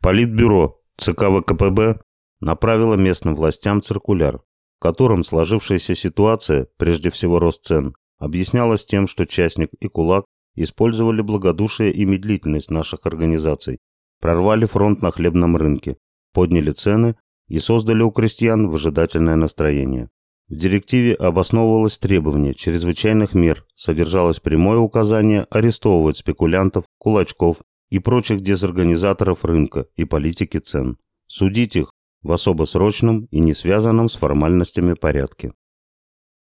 Политбюро 0.00 0.80
ЦК 0.96 1.24
ВКПБ 1.24 2.00
направила 2.40 2.94
местным 2.94 3.34
властям 3.34 3.82
циркуляр, 3.82 4.38
в 4.78 4.80
котором 4.80 5.24
сложившаяся 5.24 5.96
ситуация, 5.96 6.68
прежде 6.76 7.10
всего 7.10 7.40
рост 7.40 7.64
цен, 7.64 7.94
объяснялась 8.18 8.84
тем, 8.84 9.08
что 9.08 9.26
частник 9.26 9.70
и 9.80 9.88
кулак 9.88 10.24
использовали 10.54 11.20
благодушие 11.20 11.92
и 11.92 12.04
медлительность 12.04 12.70
наших 12.70 13.06
организаций, 13.06 13.78
прорвали 14.20 14.66
фронт 14.66 15.02
на 15.02 15.10
хлебном 15.10 15.56
рынке, 15.56 15.96
подняли 16.32 16.70
цены 16.70 17.16
и 17.48 17.58
создали 17.58 18.02
у 18.02 18.12
крестьян 18.12 18.68
выжидательное 18.68 19.34
настроение. 19.34 20.10
В 20.48 20.54
директиве 20.54 21.14
обосновывалось 21.14 21.98
требование 21.98 22.54
чрезвычайных 22.54 23.34
мер, 23.34 23.66
содержалось 23.74 24.38
прямое 24.38 24.78
указание 24.78 25.46
арестовывать 25.50 26.18
спекулянтов, 26.18 26.84
кулачков 26.98 27.58
и 27.90 27.98
прочих 27.98 28.40
дезорганизаторов 28.40 29.44
рынка 29.44 29.86
и 29.96 30.04
политики 30.04 30.58
цен. 30.58 30.98
Судить 31.26 31.76
их 31.76 31.92
в 32.22 32.32
особо 32.32 32.64
срочном 32.64 33.24
и 33.26 33.40
не 33.40 33.54
связанном 33.54 34.08
с 34.08 34.16
формальностями 34.16 34.94
порядке. 34.94 35.52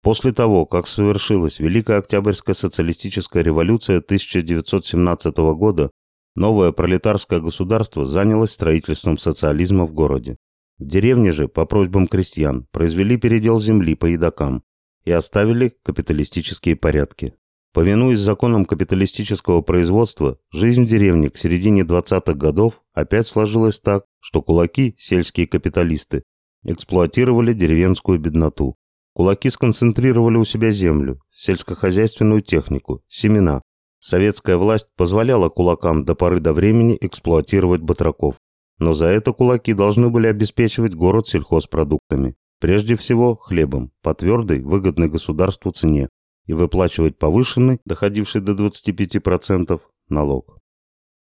После 0.02 0.32
того, 0.34 0.66
как 0.66 0.86
совершилась 0.86 1.60
Великая 1.60 1.98
Октябрьская 1.98 2.54
социалистическая 2.54 3.42
революция 3.42 3.98
1917 3.98 5.38
года, 5.38 5.90
новое 6.36 6.72
пролетарское 6.72 7.40
государство 7.40 8.06
занялось 8.06 8.52
строительством 8.52 9.18
социализма 9.18 9.86
в 9.86 9.94
городе. 9.94 10.38
В 10.78 10.86
деревне 10.86 11.32
же, 11.32 11.48
по 11.48 11.66
просьбам 11.66 12.08
крестьян, 12.08 12.68
произвели 12.72 13.18
передел 13.18 13.60
земли 13.60 13.96
по 13.96 14.06
едокам 14.06 14.64
и 15.06 15.12
оставили 15.12 15.76
капиталистические 15.84 16.76
порядки. 16.76 17.34
Повинуясь 17.76 18.20
законам 18.20 18.64
капиталистического 18.64 19.60
производства, 19.60 20.38
жизнь 20.50 20.86
в 20.86 20.88
деревне 20.88 21.30
к 21.30 21.36
середине 21.36 21.82
20-х 21.82 22.34
годов 22.34 22.82
опять 22.94 23.28
сложилась 23.28 23.82
так, 23.82 24.06
что 24.22 24.42
кулаки, 24.42 24.96
сельские 24.98 25.46
капиталисты, 25.46 26.24
эксплуатировали 26.64 27.52
деревенскую 27.52 28.18
бедноту. 28.18 28.78
Кулаки 29.12 29.50
сконцентрировали 29.50 30.38
у 30.38 30.46
себя 30.46 30.72
землю, 30.72 31.20
сельскохозяйственную 31.34 32.40
технику, 32.40 33.04
семена. 33.10 33.62
Советская 34.00 34.56
власть 34.56 34.88
позволяла 34.96 35.50
кулакам 35.50 36.06
до 36.06 36.16
поры 36.16 36.40
до 36.40 36.54
времени 36.54 36.98
эксплуатировать 37.02 37.82
батраков. 37.82 38.36
Но 38.80 38.94
за 38.94 39.08
это 39.08 39.34
кулаки 39.34 39.74
должны 39.74 40.10
были 40.10 40.28
обеспечивать 40.28 40.94
город 40.94 41.28
сельхозпродуктами. 41.28 42.36
Прежде 42.62 42.96
всего, 42.96 43.36
хлебом, 43.36 43.92
по 44.02 44.14
твердой, 44.14 44.62
выгодной 44.62 45.10
государству 45.10 45.72
цене, 45.72 46.08
и 46.46 46.54
выплачивать 46.54 47.18
повышенный, 47.18 47.80
доходивший 47.86 48.42
до 48.42 48.54
25%, 48.54 49.80
налог. 50.10 50.60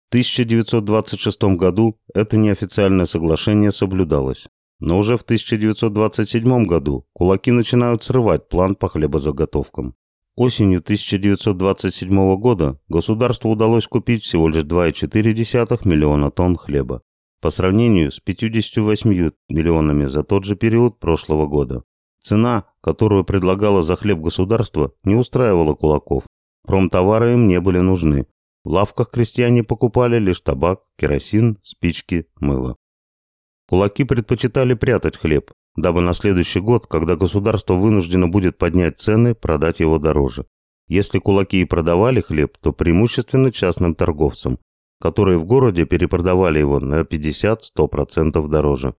В 0.06 0.10
1926 0.10 1.56
году 1.56 1.98
это 2.14 2.36
неофициальное 2.36 3.06
соглашение 3.06 3.72
соблюдалось. 3.72 4.48
Но 4.80 4.98
уже 4.98 5.16
в 5.16 5.22
1927 5.22 6.64
году 6.64 7.04
кулаки 7.12 7.50
начинают 7.50 8.04
срывать 8.04 8.48
план 8.48 8.74
по 8.74 8.88
хлебозаготовкам. 8.88 9.96
Осенью 10.36 10.78
1927 10.78 12.36
года 12.36 12.80
государству 12.88 13.50
удалось 13.50 13.88
купить 13.88 14.22
всего 14.22 14.48
лишь 14.48 14.62
2,4 14.62 15.80
миллиона 15.86 16.30
тонн 16.30 16.56
хлеба, 16.56 17.02
по 17.40 17.50
сравнению 17.50 18.12
с 18.12 18.20
58 18.20 19.32
миллионами 19.48 20.04
за 20.04 20.22
тот 20.22 20.44
же 20.44 20.54
период 20.54 21.00
прошлого 21.00 21.48
года. 21.48 21.82
Цена, 22.20 22.64
которую 22.80 23.24
предлагало 23.24 23.82
за 23.82 23.96
хлеб 23.96 24.18
государство, 24.18 24.92
не 25.04 25.14
устраивала 25.14 25.74
кулаков. 25.74 26.24
Промтовары 26.66 27.34
им 27.34 27.48
не 27.48 27.60
были 27.60 27.78
нужны. 27.78 28.26
В 28.64 28.70
лавках 28.70 29.10
крестьяне 29.10 29.62
покупали 29.62 30.18
лишь 30.18 30.40
табак, 30.40 30.80
керосин, 30.98 31.58
спички, 31.62 32.26
мыло. 32.40 32.76
Кулаки 33.68 34.04
предпочитали 34.04 34.74
прятать 34.74 35.16
хлеб, 35.16 35.52
дабы 35.76 36.00
на 36.00 36.12
следующий 36.12 36.60
год, 36.60 36.86
когда 36.86 37.16
государство 37.16 37.74
вынуждено 37.74 38.28
будет 38.28 38.58
поднять 38.58 38.98
цены, 38.98 39.34
продать 39.34 39.80
его 39.80 39.98
дороже. 39.98 40.44
Если 40.88 41.18
кулаки 41.18 41.60
и 41.60 41.66
продавали 41.66 42.20
хлеб, 42.20 42.56
то 42.58 42.72
преимущественно 42.72 43.52
частным 43.52 43.94
торговцам, 43.94 44.58
которые 45.00 45.38
в 45.38 45.44
городе 45.44 45.84
перепродавали 45.84 46.58
его 46.58 46.80
на 46.80 47.02
50-100% 47.02 48.48
дороже. 48.48 48.94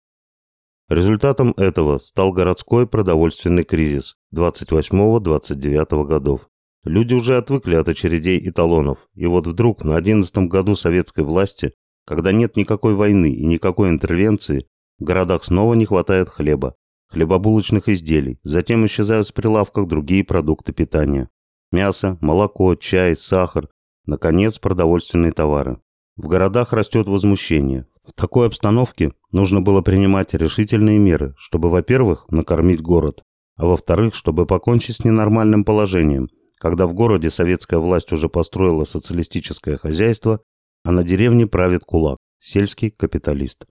Результатом 0.90 1.54
этого 1.56 2.00
стал 2.00 2.32
городской 2.32 2.88
продовольственный 2.88 3.64
кризис 3.64 4.16
28-29 4.34 6.06
годов. 6.06 6.50
Люди 6.84 7.14
уже 7.14 7.38
отвыкли 7.38 7.76
от 7.76 7.88
очередей 7.90 8.40
и 8.40 8.50
талонов, 8.50 8.98
и 9.14 9.28
вот 9.28 9.46
вдруг 9.46 9.84
на 9.84 9.96
11 9.98 10.36
году 10.50 10.74
советской 10.74 11.24
власти, 11.24 11.74
когда 12.08 12.32
нет 12.32 12.56
никакой 12.56 12.96
войны 12.96 13.32
и 13.32 13.46
никакой 13.46 13.90
интервенции, 13.90 14.66
в 14.98 15.04
городах 15.04 15.44
снова 15.44 15.76
не 15.76 15.86
хватает 15.86 16.28
хлеба, 16.28 16.76
хлебобулочных 17.12 17.88
изделий, 17.88 18.40
затем 18.42 18.84
исчезают 18.88 19.28
с 19.28 19.32
прилавков 19.32 19.88
другие 19.88 20.24
продукты 20.24 20.74
питания. 20.74 21.30
Мясо, 21.72 22.18
молоко, 22.20 22.74
чай, 22.74 23.16
сахар, 23.16 23.70
наконец, 24.08 24.58
продовольственные 24.58 25.34
товары. 25.34 25.80
В 26.18 26.28
городах 26.28 26.74
растет 26.74 27.08
возмущение, 27.08 27.86
в 28.10 28.14
такой 28.14 28.48
обстановке 28.48 29.14
нужно 29.32 29.62
было 29.62 29.82
принимать 29.82 30.34
решительные 30.34 31.00
меры, 31.00 31.36
чтобы, 31.38 31.70
во-первых, 31.70 32.26
накормить 32.30 32.82
город, 32.82 33.24
а 33.58 33.66
во-вторых, 33.66 34.16
чтобы 34.16 34.46
покончить 34.46 34.98
с 34.98 35.06
ненормальным 35.06 35.64
положением, 35.64 36.30
когда 36.58 36.88
в 36.88 36.94
городе 36.94 37.30
советская 37.30 37.80
власть 37.80 38.12
уже 38.12 38.30
построила 38.30 38.84
социалистическое 38.84 39.78
хозяйство, 39.78 40.42
а 40.84 40.92
на 40.92 41.04
деревне 41.04 41.48
правит 41.48 41.84
кулак, 41.86 42.18
сельский 42.40 42.92
капиталист. 42.92 43.66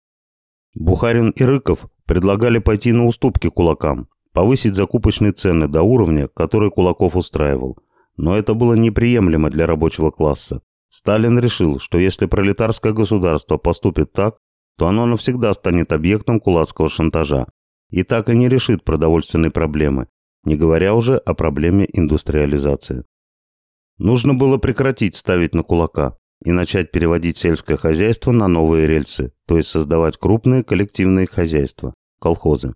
Бухарин 0.74 1.30
и 1.30 1.44
Рыков 1.44 1.86
предлагали 2.06 2.58
пойти 2.58 2.92
на 2.92 3.06
уступки 3.06 3.48
кулакам, 3.50 4.08
повысить 4.32 4.74
закупочные 4.74 5.32
цены 5.32 5.66
до 5.66 5.82
уровня, 5.82 6.28
который 6.28 6.70
Кулаков 6.70 7.16
устраивал. 7.16 7.76
Но 8.16 8.36
это 8.36 8.54
было 8.54 8.74
неприемлемо 8.74 9.50
для 9.50 9.66
рабочего 9.66 10.10
класса. 10.10 10.62
Сталин 10.90 11.38
решил, 11.38 11.78
что 11.78 11.98
если 11.98 12.26
пролетарское 12.26 12.92
государство 12.92 13.58
поступит 13.58 14.12
так, 14.12 14.38
то 14.76 14.86
оно 14.86 15.06
навсегда 15.06 15.52
станет 15.52 15.92
объектом 15.92 16.40
кулацкого 16.40 16.88
шантажа 16.88 17.46
и 17.90 18.02
так 18.02 18.28
и 18.28 18.36
не 18.36 18.48
решит 18.48 18.84
продовольственной 18.84 19.50
проблемы, 19.50 20.08
не 20.44 20.56
говоря 20.56 20.94
уже 20.94 21.16
о 21.16 21.34
проблеме 21.34 21.86
индустриализации. 21.92 23.04
Нужно 23.98 24.34
было 24.34 24.58
прекратить 24.58 25.16
ставить 25.16 25.54
на 25.54 25.62
кулака 25.62 26.16
и 26.44 26.52
начать 26.52 26.92
переводить 26.92 27.36
сельское 27.36 27.76
хозяйство 27.76 28.30
на 28.30 28.46
новые 28.46 28.86
рельсы, 28.86 29.32
то 29.46 29.56
есть 29.56 29.68
создавать 29.68 30.16
крупные 30.16 30.62
коллективные 30.62 31.26
хозяйства, 31.26 31.94
колхозы. 32.20 32.74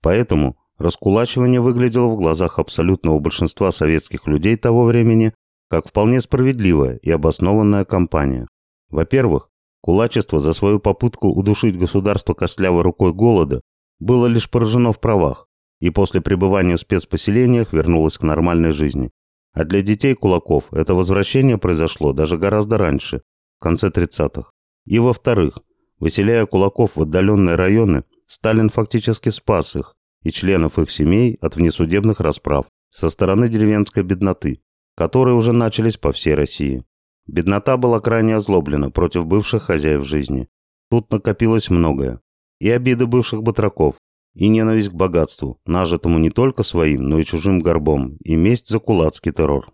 Поэтому 0.00 0.56
раскулачивание 0.78 1.60
выглядело 1.60 2.06
в 2.06 2.16
глазах 2.16 2.58
абсолютного 2.58 3.18
большинства 3.18 3.70
советских 3.70 4.26
людей 4.26 4.56
того 4.56 4.84
времени 4.84 5.34
как 5.72 5.88
вполне 5.88 6.20
справедливая 6.20 6.96
и 6.96 7.10
обоснованная 7.10 7.86
кампания. 7.86 8.46
Во-первых, 8.90 9.48
кулачество 9.80 10.38
за 10.38 10.52
свою 10.52 10.80
попытку 10.80 11.28
удушить 11.28 11.78
государство 11.78 12.34
костлявой 12.34 12.82
рукой 12.82 13.14
голода 13.14 13.62
было 13.98 14.26
лишь 14.26 14.50
поражено 14.50 14.92
в 14.92 15.00
правах 15.00 15.46
и 15.80 15.88
после 15.88 16.20
пребывания 16.20 16.76
в 16.76 16.80
спецпоселениях 16.80 17.72
вернулось 17.72 18.18
к 18.18 18.22
нормальной 18.22 18.72
жизни. 18.72 19.12
А 19.54 19.64
для 19.64 19.80
детей 19.80 20.14
кулаков 20.14 20.64
это 20.72 20.94
возвращение 20.94 21.56
произошло 21.56 22.12
даже 22.12 22.36
гораздо 22.36 22.76
раньше, 22.76 23.22
в 23.58 23.62
конце 23.62 23.88
30-х. 23.88 24.50
И 24.84 24.98
во-вторых, 24.98 25.60
выселяя 25.98 26.44
кулаков 26.44 26.96
в 26.96 27.00
отдаленные 27.00 27.54
районы, 27.54 28.04
Сталин 28.26 28.68
фактически 28.68 29.30
спас 29.30 29.74
их 29.74 29.94
и 30.22 30.30
членов 30.30 30.78
их 30.78 30.90
семей 30.90 31.38
от 31.40 31.56
внесудебных 31.56 32.20
расправ 32.20 32.66
со 32.90 33.08
стороны 33.08 33.48
деревенской 33.48 34.02
бедноты, 34.02 34.60
которые 34.96 35.34
уже 35.34 35.52
начались 35.52 35.96
по 35.96 36.12
всей 36.12 36.34
России. 36.34 36.84
Беднота 37.26 37.76
была 37.76 38.00
крайне 38.00 38.36
озлоблена 38.36 38.90
против 38.90 39.26
бывших 39.26 39.64
хозяев 39.64 40.04
жизни. 40.04 40.48
Тут 40.90 41.10
накопилось 41.10 41.70
многое. 41.70 42.20
И 42.60 42.70
обиды 42.70 43.06
бывших 43.06 43.42
батраков, 43.42 43.96
и 44.34 44.48
ненависть 44.48 44.90
к 44.90 44.94
богатству, 44.94 45.60
нажитому 45.66 46.18
не 46.18 46.30
только 46.30 46.62
своим, 46.62 47.04
но 47.04 47.18
и 47.18 47.24
чужим 47.24 47.60
горбом, 47.60 48.16
и 48.24 48.34
месть 48.34 48.68
за 48.68 48.78
кулацкий 48.78 49.32
террор. 49.32 49.72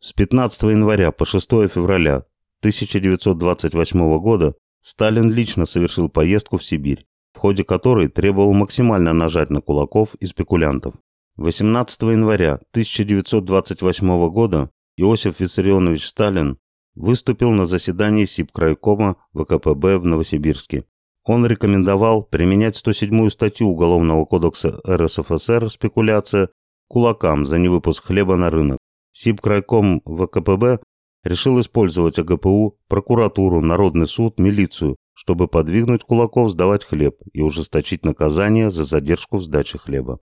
С 0.00 0.12
15 0.12 0.62
января 0.64 1.10
по 1.12 1.24
6 1.24 1.48
февраля 1.68 2.24
1928 2.60 4.18
года 4.18 4.54
Сталин 4.80 5.30
лично 5.30 5.66
совершил 5.66 6.08
поездку 6.08 6.56
в 6.56 6.64
Сибирь, 6.64 7.06
в 7.34 7.38
ходе 7.38 7.64
которой 7.64 8.08
требовал 8.08 8.52
максимально 8.52 9.12
нажать 9.12 9.50
на 9.50 9.60
кулаков 9.60 10.14
и 10.16 10.26
спекулянтов. 10.26 10.94
18 11.38 12.02
января 12.02 12.54
1928 12.72 14.28
года 14.28 14.70
Иосиф 14.96 15.38
Виссарионович 15.38 16.04
Сталин 16.08 16.58
выступил 16.96 17.52
на 17.52 17.64
заседании 17.64 18.24
СИП-крайкома 18.24 19.18
ВКПБ 19.34 19.98
в 19.98 20.04
Новосибирске. 20.04 20.84
Он 21.22 21.46
рекомендовал 21.46 22.24
применять 22.24 22.74
107-ю 22.74 23.30
статью 23.30 23.68
Уголовного 23.68 24.24
кодекса 24.24 24.80
РСФСР 24.84 25.70
«Спекуляция» 25.70 26.48
кулакам 26.88 27.46
за 27.46 27.58
невыпуск 27.58 28.06
хлеба 28.06 28.34
на 28.34 28.50
рынок. 28.50 28.78
СИП-крайком 29.12 30.02
ВКПБ 30.06 30.80
решил 31.22 31.60
использовать 31.60 32.18
АГПУ, 32.18 32.80
прокуратуру, 32.88 33.60
Народный 33.60 34.08
суд, 34.08 34.40
милицию, 34.40 34.96
чтобы 35.14 35.46
подвигнуть 35.46 36.02
кулаков 36.02 36.50
сдавать 36.50 36.84
хлеб 36.84 37.14
и 37.32 37.42
ужесточить 37.42 38.04
наказание 38.04 38.70
за 38.70 38.82
задержку 38.82 39.36
в 39.36 39.44
сдаче 39.44 39.78
хлеба. 39.78 40.18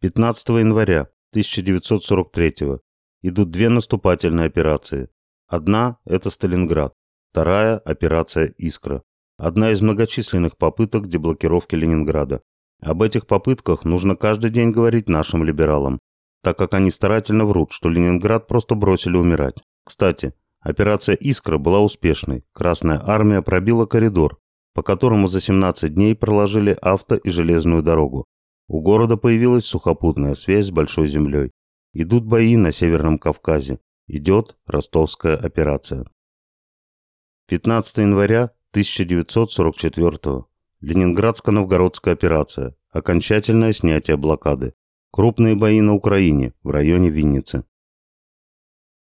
15 0.00 0.48
января 0.50 1.08
1943 1.32 2.78
идут 3.22 3.50
две 3.50 3.68
наступательные 3.68 4.46
операции. 4.46 5.08
Одна– 5.48 5.98
это 6.04 6.30
Сталинград, 6.30 6.94
вторая– 7.32 7.78
операция 7.84 8.54
«Искра». 8.58 9.02
Одна 9.38 9.72
из 9.72 9.80
многочисленных 9.80 10.56
попыток 10.56 11.08
деблокировки 11.08 11.74
Ленинграда. 11.74 12.42
Об 12.80 13.02
этих 13.02 13.26
попытках 13.26 13.84
нужно 13.84 14.14
каждый 14.14 14.50
день 14.50 14.70
говорить 14.70 15.08
нашим 15.08 15.42
либералам, 15.42 15.98
так 16.44 16.56
как 16.56 16.74
они 16.74 16.92
старательно 16.92 17.44
врут, 17.44 17.72
что 17.72 17.88
Ленинград 17.88 18.46
просто 18.46 18.76
бросили 18.76 19.16
умирать. 19.16 19.64
Кстати, 19.84 20.32
операция 20.60 21.16
«Искра» 21.16 21.58
была 21.58 21.80
успешной. 21.80 22.44
Красная 22.52 23.02
армия 23.04 23.42
пробила 23.42 23.84
коридор, 23.84 24.38
по 24.74 24.84
которому 24.84 25.26
за 25.26 25.40
17 25.40 25.92
дней 25.92 26.14
проложили 26.14 26.78
авто 26.80 27.16
и 27.16 27.30
железную 27.30 27.82
дорогу. 27.82 28.28
У 28.68 28.82
города 28.82 29.16
появилась 29.16 29.64
сухопутная 29.64 30.34
связь 30.34 30.66
с 30.66 30.70
Большой 30.70 31.08
землей. 31.08 31.52
Идут 31.94 32.26
бои 32.26 32.54
на 32.56 32.70
Северном 32.70 33.18
Кавказе. 33.18 33.80
Идет 34.06 34.58
ростовская 34.66 35.36
операция. 35.36 36.06
15 37.48 37.98
января 37.98 38.52
1944 38.72 40.44
Ленинградско-Новгородская 40.82 42.12
операция. 42.12 42.76
Окончательное 42.90 43.72
снятие 43.72 44.18
блокады. 44.18 44.74
Крупные 45.10 45.56
бои 45.56 45.80
на 45.80 45.94
Украине, 45.94 46.52
в 46.62 46.68
районе 46.68 47.08
Винницы. 47.08 47.64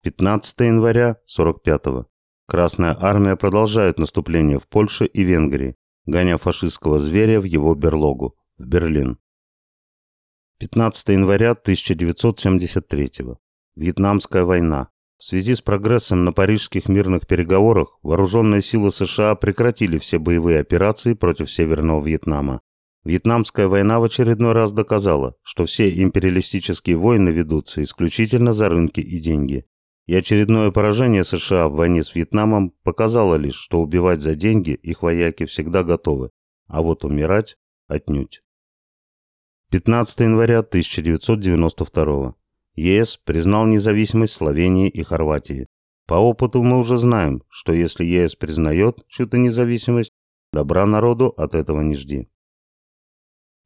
15 0.02 0.60
января 0.60 1.10
1945 1.26 2.06
Красная 2.46 2.94
армия 3.00 3.36
продолжает 3.36 3.98
наступление 3.98 4.58
в 4.58 4.68
Польше 4.68 5.06
и 5.06 5.22
Венгрии, 5.22 5.76
гоня 6.04 6.36
фашистского 6.36 6.98
зверя 6.98 7.40
в 7.40 7.44
его 7.44 7.74
берлогу, 7.74 8.36
в 8.58 8.66
Берлин. 8.66 9.18
15 10.60 11.08
января 11.08 11.50
1973. 11.50 13.10
Вьетнамская 13.74 14.44
война. 14.44 14.88
В 15.18 15.24
связи 15.24 15.56
с 15.56 15.60
прогрессом 15.60 16.24
на 16.24 16.32
парижских 16.32 16.88
мирных 16.88 17.26
переговорах 17.26 17.98
вооруженные 18.04 18.62
силы 18.62 18.92
США 18.92 19.34
прекратили 19.34 19.98
все 19.98 20.20
боевые 20.20 20.60
операции 20.60 21.14
против 21.14 21.50
Северного 21.50 22.06
Вьетнама. 22.06 22.60
Вьетнамская 23.04 23.66
война 23.66 23.98
в 23.98 24.04
очередной 24.04 24.52
раз 24.52 24.72
доказала, 24.72 25.34
что 25.42 25.66
все 25.66 25.90
империалистические 25.90 26.98
войны 26.98 27.30
ведутся 27.30 27.82
исключительно 27.82 28.52
за 28.52 28.68
рынки 28.68 29.00
и 29.00 29.18
деньги. 29.18 29.66
И 30.06 30.14
очередное 30.14 30.70
поражение 30.70 31.24
США 31.24 31.68
в 31.68 31.74
войне 31.74 32.04
с 32.04 32.14
Вьетнамом 32.14 32.70
показало 32.84 33.34
лишь, 33.34 33.56
что 33.56 33.80
убивать 33.80 34.20
за 34.20 34.36
деньги 34.36 34.70
их 34.70 35.02
вояки 35.02 35.46
всегда 35.46 35.82
готовы, 35.82 36.30
а 36.68 36.80
вот 36.80 37.04
умирать 37.04 37.56
отнюдь. 37.88 38.43
15 39.74 40.20
января 40.20 40.60
1992 40.60 42.36
ЕС 42.76 43.16
признал 43.16 43.66
независимость 43.66 44.34
Словении 44.34 44.88
и 44.88 45.02
Хорватии. 45.02 45.66
По 46.06 46.14
опыту 46.14 46.62
мы 46.62 46.78
уже 46.78 46.96
знаем, 46.96 47.42
что 47.48 47.72
если 47.72 48.04
ЕС 48.04 48.36
признает 48.36 49.04
чью-то 49.08 49.36
независимость, 49.36 50.12
добра 50.52 50.86
народу 50.86 51.34
от 51.36 51.56
этого 51.56 51.80
не 51.80 51.96
жди. 51.96 52.28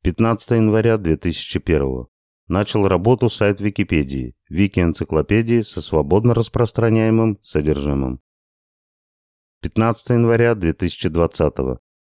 15 0.03 0.53
января 0.53 0.97
2001 0.97 2.07
начал 2.47 2.89
работу 2.89 3.29
сайт 3.29 3.61
Википедии, 3.61 4.35
вики-энциклопедии 4.49 5.61
со 5.61 5.83
свободно 5.83 6.33
распространяемым 6.33 7.39
содержимым. 7.43 8.23
15 9.61 10.09
января 10.09 10.55
2020 10.55 11.55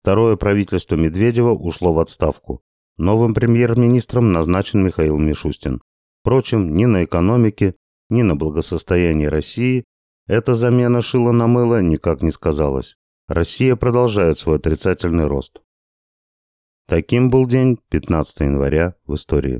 второе 0.00 0.37
правительство 0.37 0.96
Медведева 0.96 1.50
ушло 1.50 1.92
в 1.92 1.98
отставку. 1.98 2.64
Новым 2.98 3.35
премьер-министром 3.35 4.33
назначен 4.33 4.85
Михаил 4.85 5.18
Мишустин. 5.18 5.81
Впрочем, 6.20 6.74
ни 6.74 6.85
на 6.85 7.05
экономике, 7.05 7.74
ни 8.11 8.22
на 8.22 8.37
благосостоянии 8.37 9.26
России 9.26 9.85
эта 10.26 10.55
замена 10.55 11.02
шила 11.02 11.33
на 11.33 11.46
мыло 11.46 11.81
никак 11.81 12.22
не 12.22 12.31
сказалась. 12.31 12.96
Россия 13.28 13.76
продолжает 13.76 14.38
свой 14.38 14.57
отрицательный 14.57 15.26
рост. 15.26 15.62
Таким 16.87 17.31
был 17.31 17.46
день 17.46 17.78
15 17.88 18.40
января 18.40 18.94
в 19.07 19.14
истории. 19.14 19.50